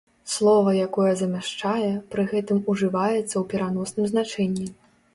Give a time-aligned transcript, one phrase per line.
[0.35, 4.67] Слова, якое замяшчае, пры гэтым ужываецца ў пераносным значэнні.